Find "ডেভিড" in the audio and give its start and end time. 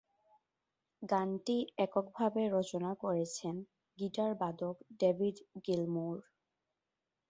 4.99-5.35